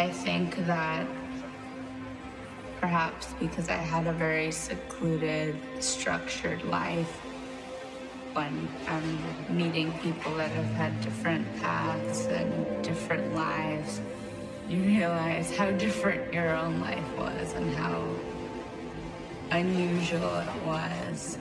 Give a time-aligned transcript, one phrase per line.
[0.00, 1.06] I think that
[2.80, 7.18] perhaps because I had a very secluded, structured life,
[8.32, 9.18] when I'm
[9.54, 14.00] meeting people that have had different paths and different lives,
[14.70, 18.02] you realize how different your own life was and how
[19.50, 21.36] unusual it was.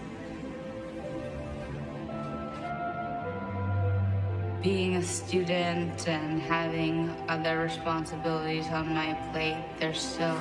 [4.62, 10.38] Being a student and having other responsibilities on my plate, there's still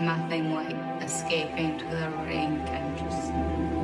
[0.00, 3.75] nothing like escaping to the rink and just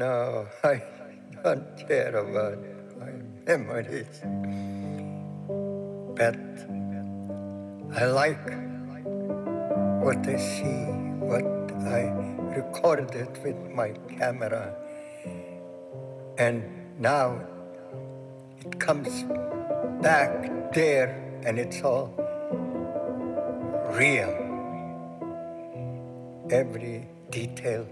[0.00, 0.82] no, I
[1.44, 2.58] don't care about
[2.98, 3.12] my
[3.46, 4.16] memories.
[6.16, 6.40] But
[8.00, 8.46] I like
[10.04, 10.80] what I see,
[11.30, 11.44] what
[11.98, 12.02] I
[12.56, 14.74] recorded with my camera.
[16.38, 16.64] And
[16.98, 17.44] now
[18.64, 19.24] it comes
[20.00, 21.10] back there
[21.44, 22.08] and it's all
[24.00, 24.32] real.
[26.50, 27.86] Every detail,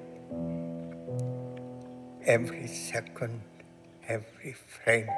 [2.29, 3.41] every second,
[4.07, 5.09] every frame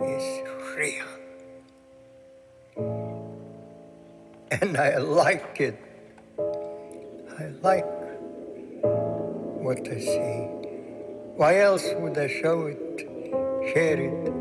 [0.00, 0.26] is
[0.76, 1.10] real.
[4.52, 5.76] And I like it.
[6.38, 7.84] I like
[9.58, 10.46] what I see.
[11.34, 13.08] Why else would I show it,
[13.72, 14.32] share it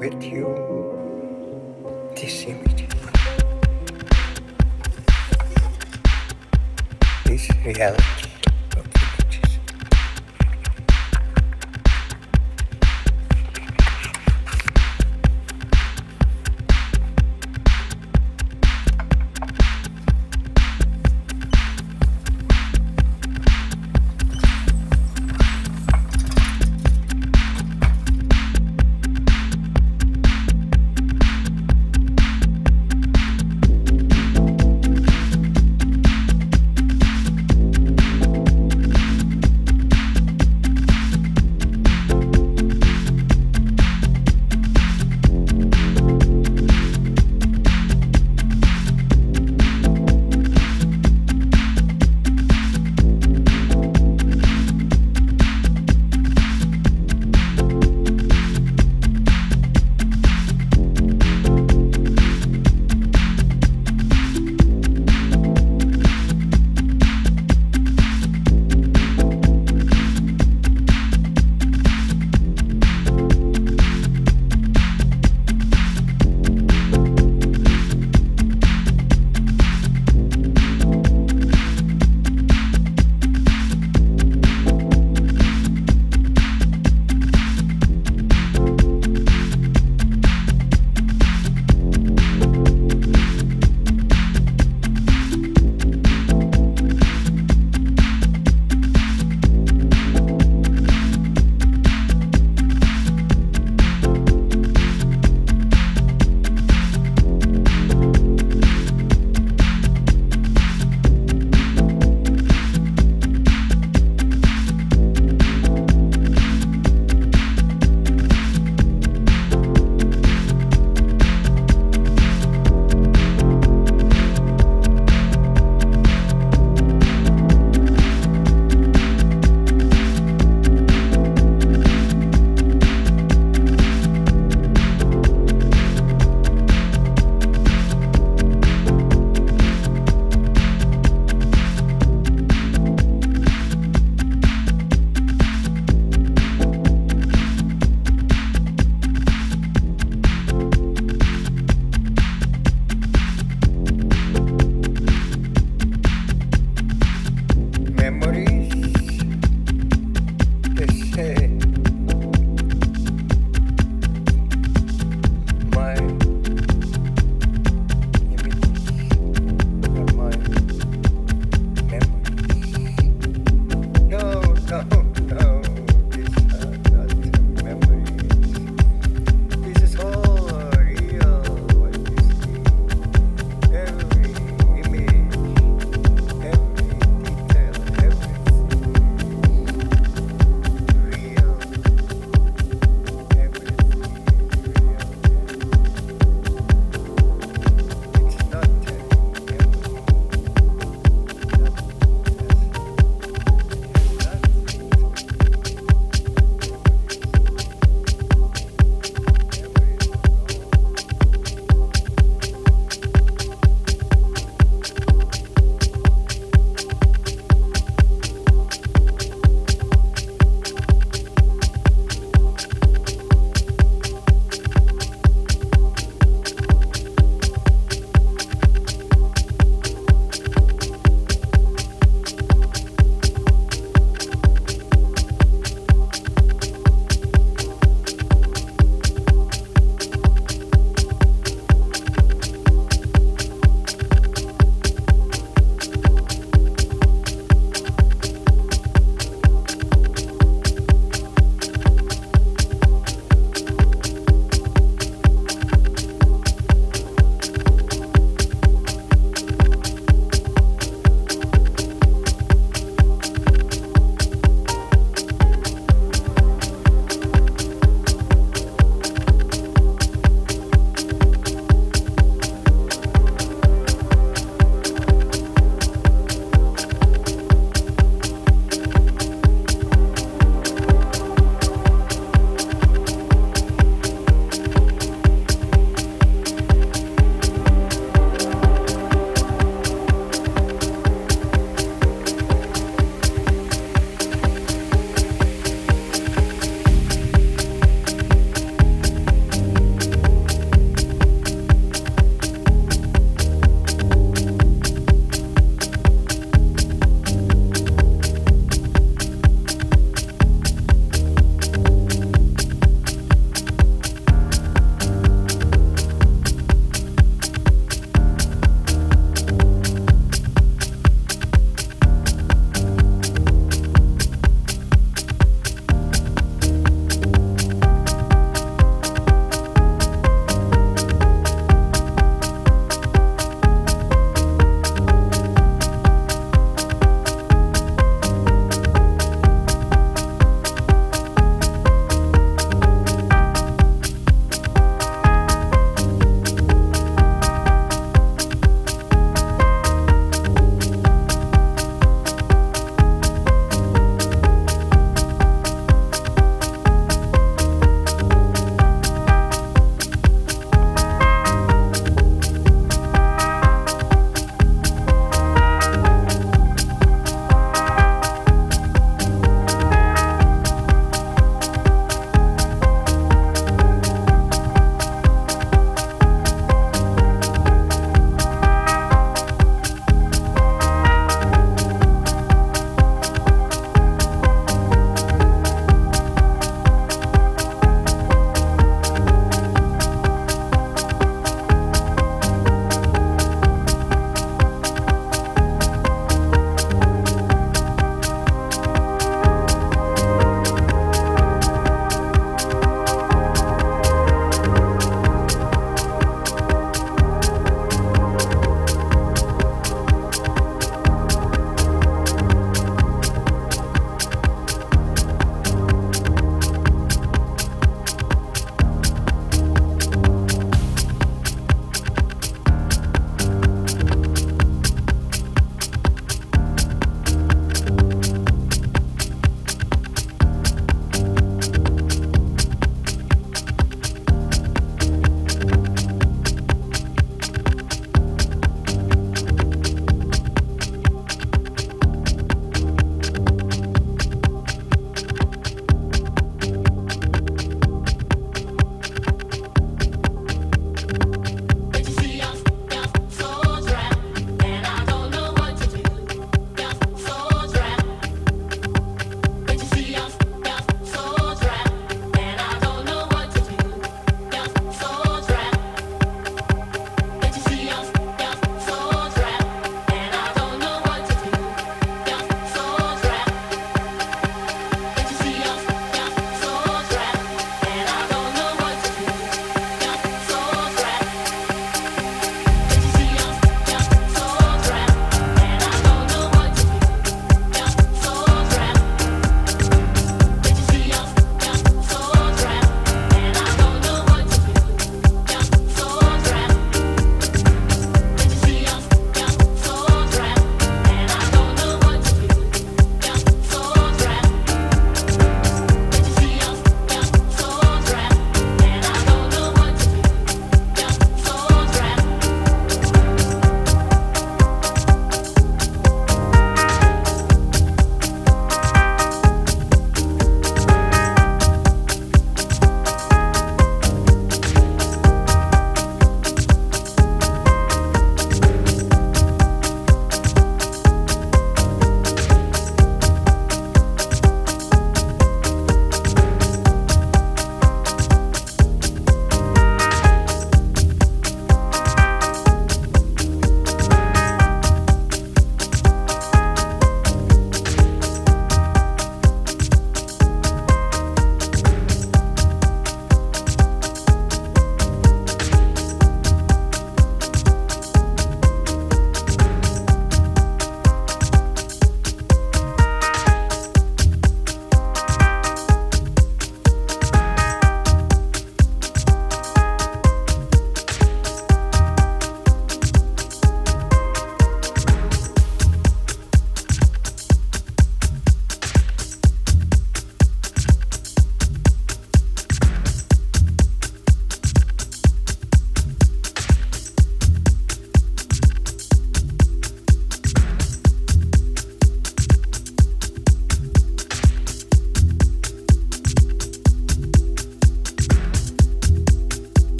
[0.00, 0.46] with you,
[2.14, 2.87] this image?
[7.38, 8.27] This reality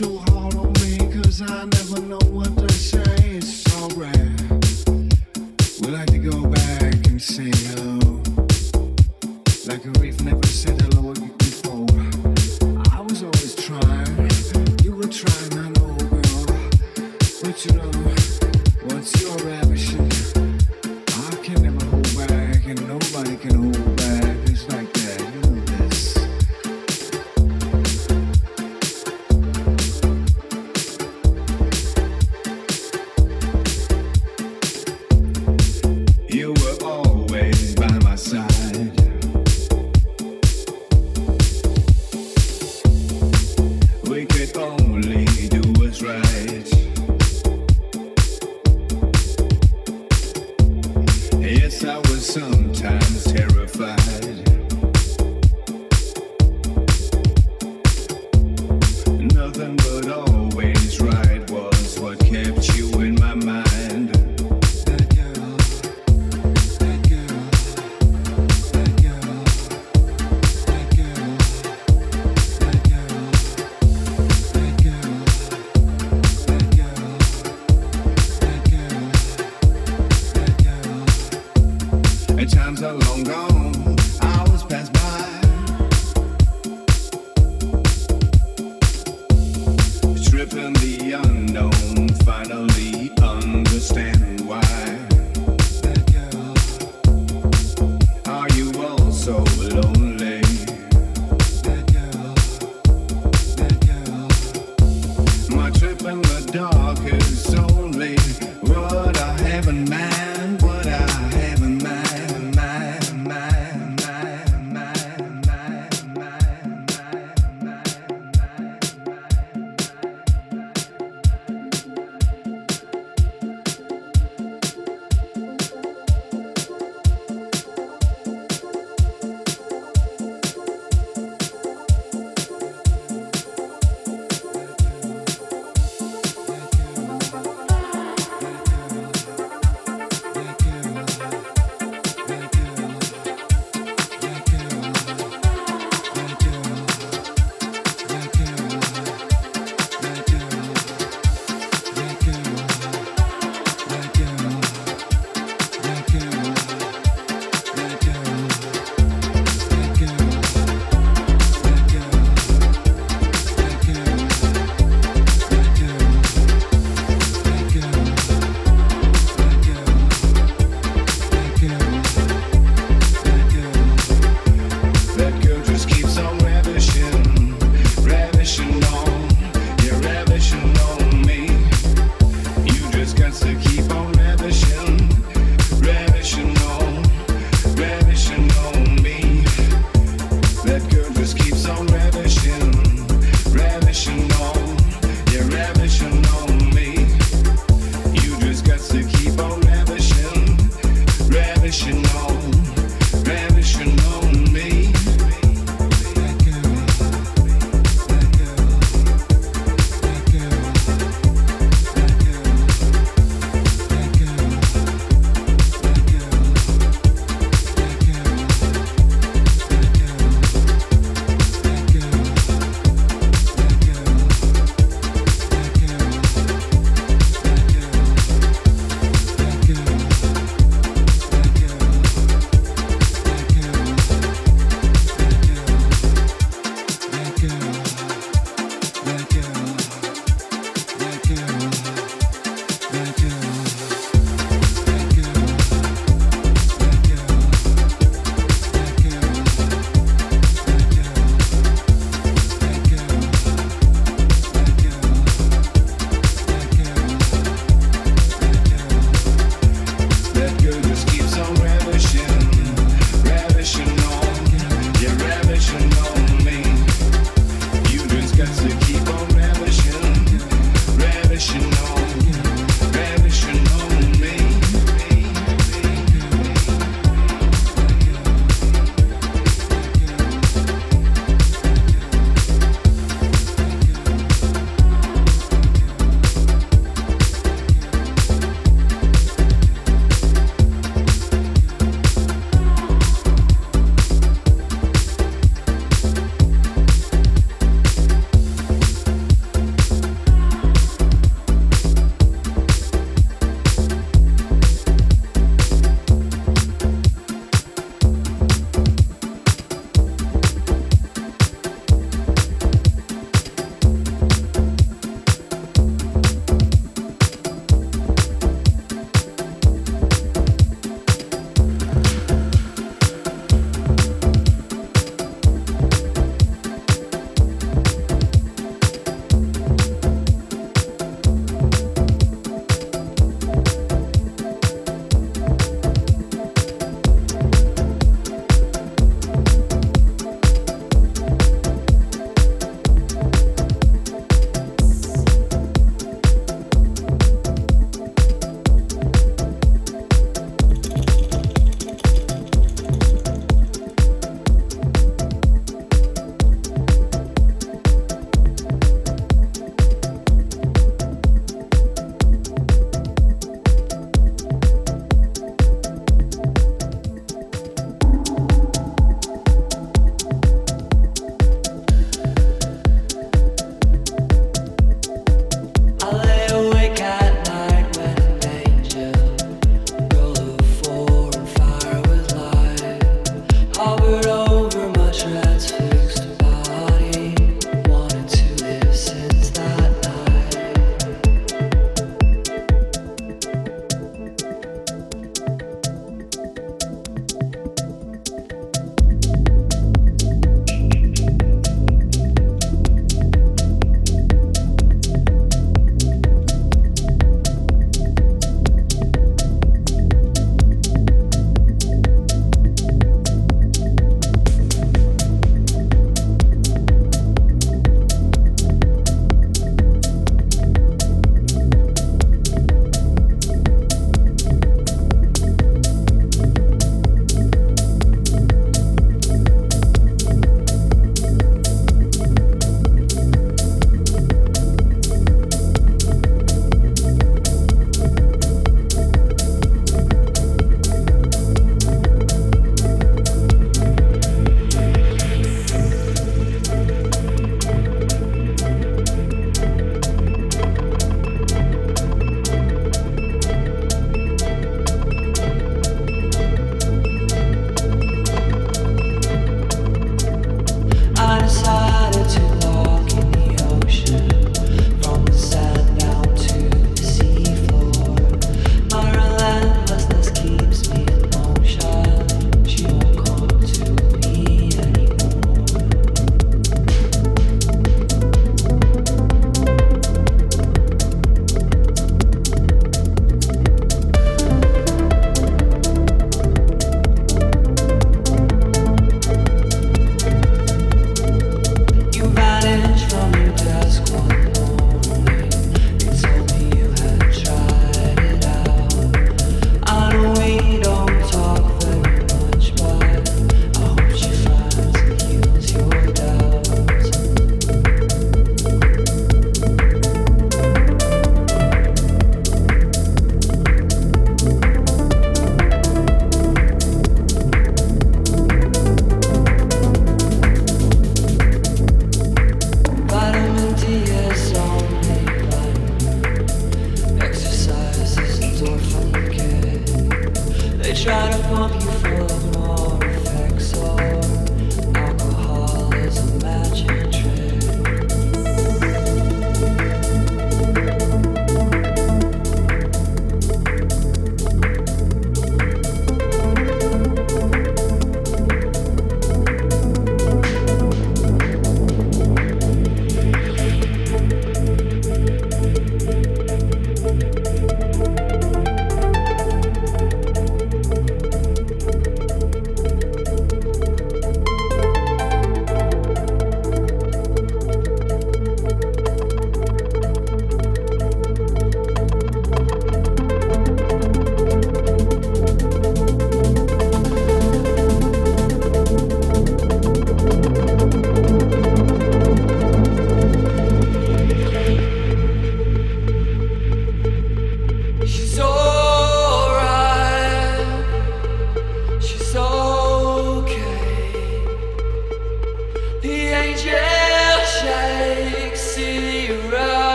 [0.00, 0.29] too high.